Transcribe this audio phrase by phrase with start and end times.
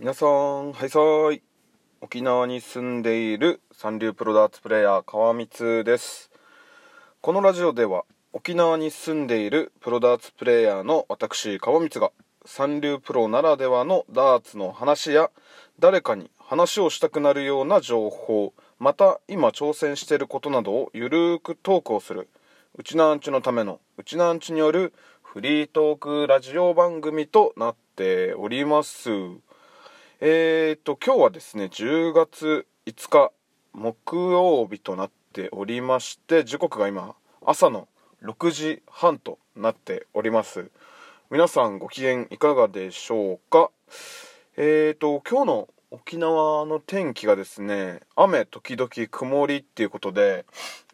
[0.00, 1.42] 皆さん、はいさーい。
[2.00, 6.30] 沖縄に住んでいる三流プロダーツプレイヤー川光です。
[7.20, 12.12] このラジオでは沖縄に住んでいるプロダーツプレイヤーの私川光が
[12.46, 15.32] 三流プロならではのダーツの話や
[15.80, 22.28] 誰かに話をしたくなるような情報、また今挑戦していることなどをゆるーくトークをする
[22.76, 24.92] うちなんちのためのうちなんちによる
[25.24, 29.10] フリートークラジオ番組となっております。
[30.20, 33.30] えーと、今日はですね、10月5日、
[33.72, 37.14] 木曜日となっておりまして、時刻が今、
[37.46, 37.86] 朝の
[38.24, 40.72] 6時半となっております。
[41.30, 43.70] 皆さんご機嫌いかがでしょうか？
[44.56, 50.46] えーと、今日の沖縄の天気がですね、雨時々曇りっていうことで、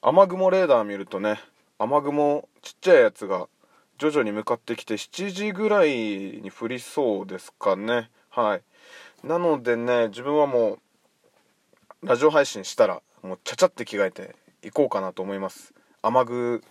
[0.00, 1.38] 雨雲レーダー見るとね、
[1.78, 3.48] 雨雲ちっちゃいやつが
[3.98, 8.08] 徐々に向かってきて7時ぐらいに降りそうですかね。
[8.30, 8.62] はい。
[9.22, 10.78] なのでね、自分はも
[12.02, 15.74] う、ラジオ配信したら、もうちゃちゃって着替えていこうかなと思います。
[16.00, 16.64] 雨具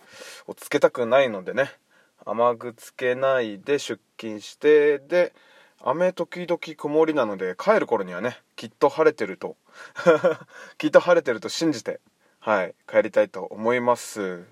[0.48, 1.70] をつけたくないのでね、
[2.26, 5.32] 雨具つけないで出勤して、で、
[5.80, 9.56] 雨時々曇りなので、帰る頃にはね、きっと晴れてると、
[10.76, 12.00] きっと晴れてると信じて、
[12.40, 14.44] はい、帰りたいと思います。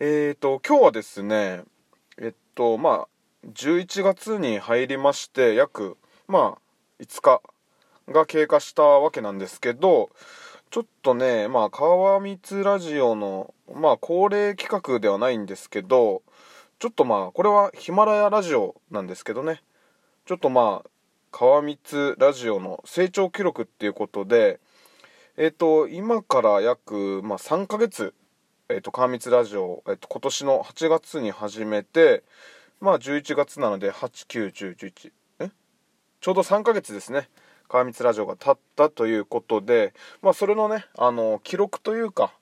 [0.00, 1.62] えーと、今日はですね、
[2.16, 3.08] えっと、まあ、
[3.46, 6.67] 11月に入りまして、約、まあ、
[7.00, 7.42] 5日
[8.08, 10.10] が経過したわけなんですけど、
[10.70, 16.22] ちょっとね、まあ、川光ラジオの、まあ、恒例企画ではないんですけど、
[16.78, 19.62] ちょっとまあ、これはヒマラヤラジオなんですけどね、
[20.26, 20.90] ちょっとまあ、
[21.30, 24.60] 川光ラジオの成長記録っていうことで、
[25.36, 28.12] えっと、今から約、まあ、3ヶ月、
[28.68, 32.22] えっと、川光ラジオ、えっと、今年の8月に始めて、
[32.80, 35.12] まあ、11月なので、8、9、10、11、
[36.20, 37.28] ちょうど3ヶ月ですね。
[37.68, 42.32] 川光ラジオが経ったということで、まあ、それのね、あの、記録というか、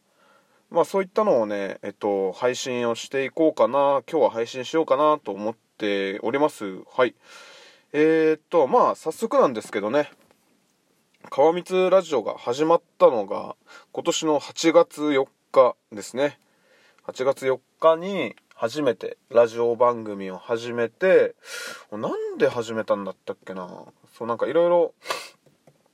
[0.71, 6.65] まあ、そういったのをね、えっと、配信をしていこうかな、今日は配信しようかなと思っております。
[6.91, 7.15] はい。
[7.93, 10.11] えー、っと、まあ、早速なんですけどね、
[11.29, 13.57] 川光ラジオが始まったのが、
[13.93, 16.39] 今年の8月4日ですね。
[17.07, 21.35] 8月4日に初めてラジオ番組を始めて、
[21.93, 23.69] なんで始めたんだったっけな
[24.17, 24.95] そうなんかいろいろ、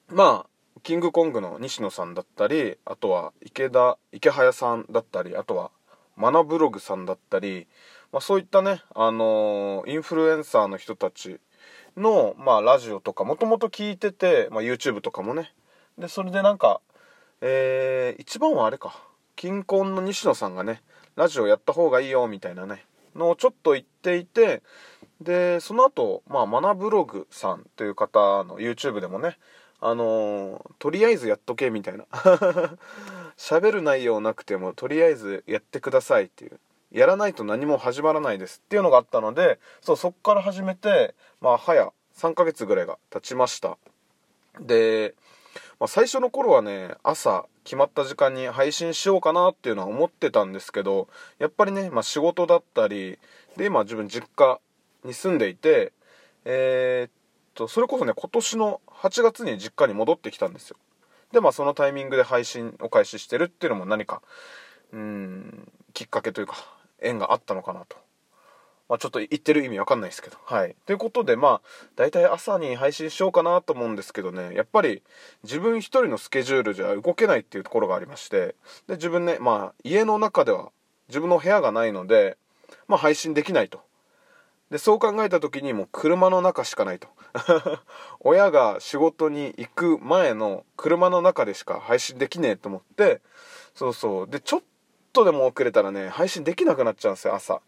[0.08, 5.72] まあ、キングコングの西野さんだったり、あとは池田、池早さんだったり、あとは
[6.14, 7.66] マナブログさんだったり、
[8.12, 11.40] まあそういったね、あのーインフルエンサーの人たち
[11.96, 15.52] の、まあラジオとかもともと聞いてて、まあ YouTube とかもね。
[15.98, 16.80] で、それでなんか、
[17.40, 18.94] えー、一番はあれか、
[19.34, 20.80] 金婚の西野さんがね、
[21.16, 22.84] ラジオやった方がいいよみたいなね、
[23.14, 24.62] のをちょっと言っていて、
[25.20, 29.38] で、その後、まあ、マナブログさんという方の YouTube でもね、
[29.80, 32.06] あのーとりあえずやっとけみたいな。
[33.36, 36.60] 喋る内容なくても、とりあえずやってくださいっていう。
[36.92, 43.78] やらないと何も始まらないですっていうのがあったので、そう、そっから始めて、まあ、早3ヶ月ぐらいが経ちました。
[44.60, 45.14] で、
[45.80, 51.08] まあ、最初の頃はね、朝決まった時間に配信しようかなっていうのは思ってたんですけど、
[51.38, 53.18] やっぱりね、まあ、仕事だったり、
[53.56, 54.60] で、今自分実家
[55.04, 55.92] に住んでいて、
[56.44, 57.12] えーっ
[57.54, 60.76] と、それこそね、今年の8月に実家に戻ってきたんですよ。
[61.32, 64.22] で、まあそのタイミングで配信を開始してるっていうのも何か、
[64.92, 66.56] うん、きっかけというか、
[67.00, 67.96] 縁があったのかなと。
[68.92, 70.36] まあちょっと言ってる意味わかんないですけど。
[70.44, 70.76] はい。
[70.84, 71.60] ということで、まあ、
[71.96, 75.02] 大体朝に配信しようかなと思うんですけどね、やっぱり
[75.44, 78.54] 自分一人のスケジュールじゃ動けないっていうところがありまして、
[78.88, 80.72] で、自分ね、まあ家の中では
[81.08, 82.36] 自分の部屋がないので、
[82.86, 83.80] まあ配信できないと。
[84.70, 87.08] で、そう考えた時にもう車の中しかないと。
[88.20, 93.22] 親が仕事に行く前の車の中でしか配信できねえと思って、
[93.74, 94.28] そうそう。
[94.28, 94.62] で、ちょっ
[95.14, 97.62] とでも遅れたらね、配信できなくなっちゃうんですよ、朝。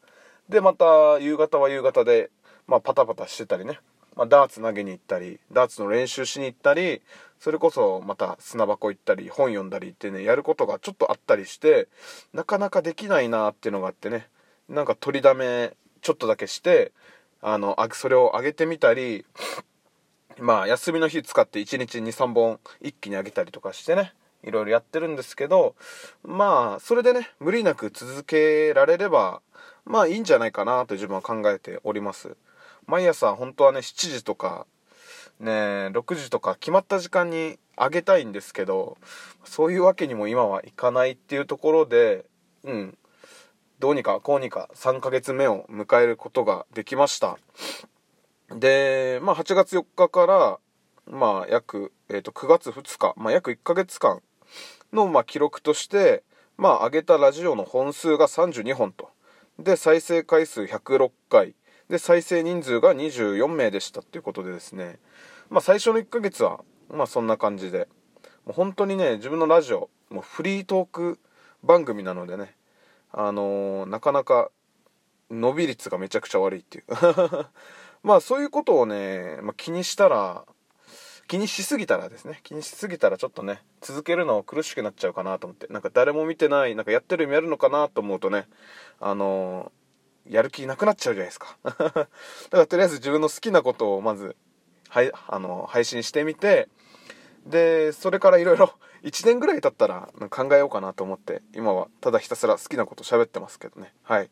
[0.49, 2.31] で、また夕方は夕方で、
[2.67, 3.81] まあパタパタしてたりね。
[4.17, 7.03] まあダーツ投げに行ったり、ダーツの練習しに行ったり、
[7.41, 11.89] それこそまた砂箱行ったり、本読んだりってね、やることがちょっとあったりして、
[12.33, 14.29] なかなかできないなっていうのがあってね、
[14.69, 16.93] なんか取りだめちょっとだけして、
[17.43, 19.27] あの、それを上げてみたり、
[20.39, 25.75] まあ、休みの日使って1日2、3本一気に上げたりとかしてね、いろいろやってるんですけど、
[26.23, 29.43] まあ、それでね、無理なく続けられれば、
[29.85, 32.37] まあいいんじゃないかなと自分は考えております。
[32.87, 34.67] 毎朝本当はね、7時とか、
[35.41, 35.53] ね、
[35.93, 38.99] 6時とか決まった時間に上げたいんですけど、
[39.45, 42.25] そういうわけにも今はいかないっていうところで、
[42.63, 42.99] うん、
[43.79, 47.39] どうにかこうにか3ヶ月目を迎えることができました。
[48.51, 50.59] で、まあ8月4日から、
[51.07, 54.23] まあ、約、えー、と9月2日、まあ、約1ヶ月間
[54.93, 56.23] の、まあ、記録として、
[56.57, 59.11] まあ、上げたラジオの本数が32本と。
[59.59, 61.55] で、再生回数106回。
[61.89, 64.99] で、再生人数が24名でしたっていうことでですね。
[65.51, 67.89] まあ、最初の1ヶ月は、まあ、そんな感じで。
[68.45, 71.19] もう本当にね、自分のラジオ、もうフリートーク
[71.63, 72.55] 番組なのでね、
[73.13, 74.51] あのー、なかなか
[75.31, 76.85] 伸び率がめちゃくちゃ悪いっていう
[78.03, 80.45] まあそういうことをね、まあ、気にしたら
[81.27, 88.47] 気にしすぎたらですね気にしすぎたらちょっとね続けるの苦しくなっちゃうかなと思ってなんか誰も見てないなんかやってる意味あるのかなと思うとね
[89.01, 91.57] あのー、やる気なくなっちゃうじゃないですか。
[91.65, 92.09] だか
[92.53, 94.37] らとりあえず自分の好きなことをまず
[94.89, 96.69] はいあの配信してみて
[97.47, 98.73] でそれからいろいろ
[99.03, 103.93] 1年ぐらい経ったら考えようかなと思って今はただひたすら好きなこと喋ってますけどね。
[104.03, 104.31] はい。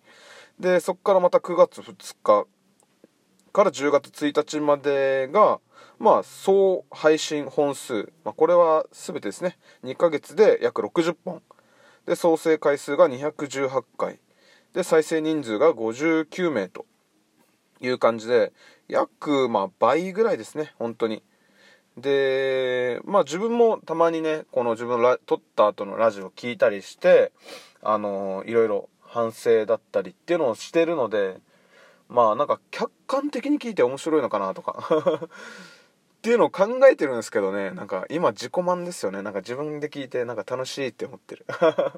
[0.61, 2.47] でそこからまた9月2日
[3.53, 5.61] から10月1日までが
[5.99, 9.59] まあ総配信本数、まあ、これは全てですね。
[9.85, 11.43] 2ヶ月で約60本。
[12.07, 14.19] で総生回数が218回。
[14.73, 16.87] で再生人数が59名と
[17.81, 18.53] いう感じで
[18.89, 20.73] 約まあ倍ぐらいですね。
[20.79, 21.23] 本当に。
[21.97, 27.33] でまあ自分もたまにねこの自分の撮った後のラジオ聞いたりして
[27.83, 31.37] あのー、いろいろ反省だったりっていうのをしてるので
[32.13, 35.29] まあなんか客観的に聞いて面白いのかなとか。
[36.19, 37.73] っていうのを考えてるんですけどね。
[37.73, 39.23] なんか今自己満ですよね。
[39.23, 41.45] なんか自分で聞いてなんか楽しいって思ってる。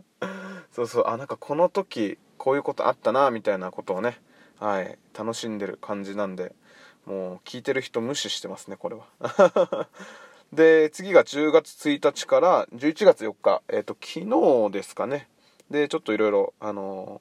[0.72, 1.04] そうそう。
[1.08, 4.22] あなんかこの時こういうことあったなみたいなことをね。
[4.58, 4.98] はい。
[5.12, 6.54] 楽しんでる感じなんで。
[7.04, 9.88] もう聞いてる人無視してますねこれは。
[10.54, 13.60] で次が10月1日から11月4日。
[13.68, 14.20] えっ、ー、と昨
[14.66, 15.28] 日ですかね。
[15.68, 17.20] でちょっといろいろあの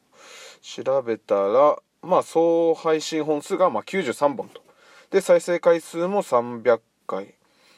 [0.61, 4.61] ー、調べたらまあ総配信本数がま93本と。
[5.09, 7.35] で再生回数も300回。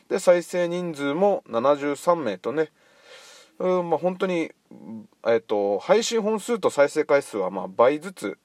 [0.10, 2.72] で再生人数も73名とね。
[3.60, 4.52] うんまあ本当に
[5.26, 8.38] えっ、と配信本数と再生回数はまあ倍ずつ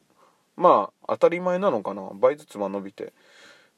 [0.56, 2.10] まあ当たり前なのかな。
[2.14, 3.12] 倍ずつは伸びて。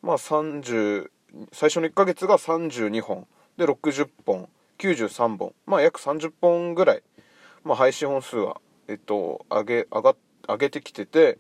[0.02, 1.08] まあ30
[1.52, 3.26] 最初の1ヶ月が32本。
[3.56, 4.49] で60本。
[4.78, 5.54] 93本。
[5.66, 7.02] まあ約30本ぐらい。
[7.64, 10.16] まあ、配信本数は、えっと、上げ、上が、
[10.49, 11.38] 上げてきてて、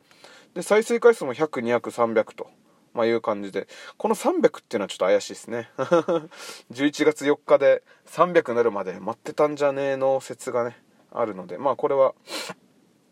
[0.54, 2.50] で、再生回数も100、200、300と、
[2.94, 5.70] まあ、いう感じで、この300っていうのはちょっと怪しいですね。
[6.72, 10.76] 11月4日で300になるまで待ってたんじゃねえの説がね、
[11.10, 12.14] あるので、まあ、これは、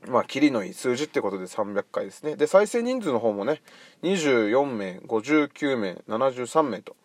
[0.06, 2.36] まあ、キリのいい数字ってことで300回ですね。
[2.36, 3.62] で、再生人数の方もね、
[4.02, 6.96] 24名、59名、73名と。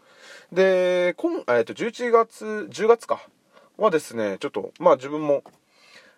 [0.52, 3.28] で、今、えっと、11月、10月か、
[3.78, 5.44] はですね、ちょっと、まあ自分も、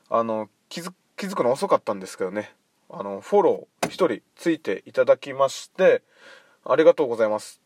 [0.10, 2.54] あの気づ気づくの遅かったんですけどね
[2.90, 6.02] あのフォロー1人ついていただきまして
[6.66, 7.62] ありがとうございます。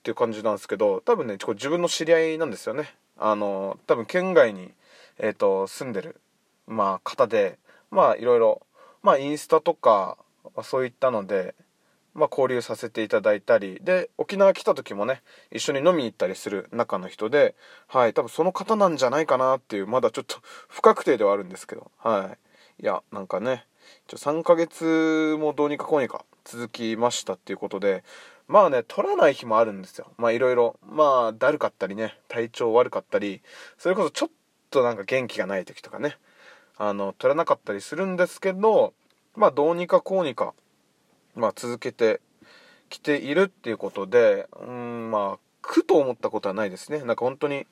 [0.00, 2.94] っていう感じなんですけど多分ねこれ自分の知り合いなんですよね。
[3.18, 4.72] あの多分県外に、
[5.18, 6.20] えーと、住んでる、
[6.66, 7.58] まあ、方で
[7.90, 8.62] まあいろいろ
[9.02, 10.18] まあインスタとか
[10.62, 11.54] そういったので
[12.16, 15.22] まあ、交流させていただいたりで沖縄来た時もね
[15.52, 17.54] 一緒に飲みに行ったりする仲の人で
[17.88, 22.34] はい多分その方なんじゃないかなっていうまだちょっと不確定ではあるんですけどは
[22.80, 22.82] い。
[22.82, 23.66] いやなんかね
[24.08, 28.04] 3ヶ月もどうにかこうにか続きましたっていうことで
[28.48, 30.12] まあね取らない日もあるんですよ。
[30.18, 30.76] まあいろいろ。
[30.82, 33.42] まあだるかったりね体調悪かったり
[33.78, 34.28] それこそちょっ
[34.70, 36.16] となんか元気がない時とかね。
[36.78, 38.92] あの取らなかったりするんですけど
[39.34, 40.52] まあどうにかこうにか
[41.36, 42.20] まあ、続けて
[42.88, 47.02] きているっていうことでうんまあ苦と思ったことはないですね。
[47.02, 47.66] なんか本当に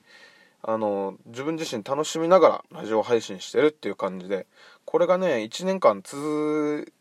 [0.67, 4.47] あの自分自身楽しみながらラジオ配信してるっていう感じで
[4.83, 6.91] これがね1年間続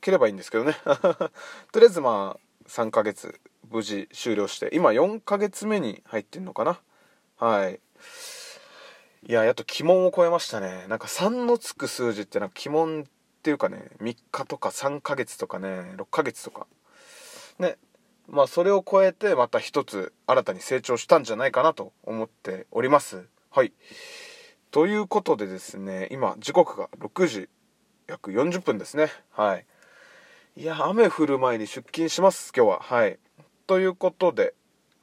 [0.00, 0.74] ければいいんですけどね。
[1.70, 6.80] とりあえずまあ3ヶ月無事終了して今4ヶ月目に入ってんのかな。
[7.36, 7.80] はい。
[9.28, 10.86] いややっと鬼門を超えましたね。
[10.88, 13.04] なんか3のつく数字ってなんか鬼門っ
[13.44, 16.66] ていうかね3日とか3ヶ月とかね6ヶ月とか。
[17.60, 17.78] ね。
[18.28, 23.26] まあそれを超えてまた一つ新たに成長したんじゃないかなと思っております。
[23.50, 23.72] はい。
[24.70, 27.48] ということでですね今時刻が6時
[28.06, 29.08] 約40分ですね。
[29.30, 29.66] はい。
[30.56, 32.80] いや雨降る前に出勤します今日は。
[32.80, 33.18] はい。
[33.66, 34.54] ということで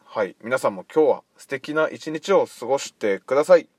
[0.05, 0.35] はい。
[0.43, 3.69] 皆さんも今日は素敵な一日を過ごしてください。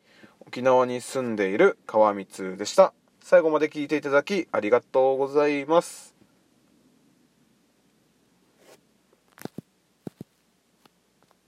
[0.46, 2.92] 沖縄に住んでいる川光でした。
[3.20, 6.09] 最後まで聞いていただきありがとうございます。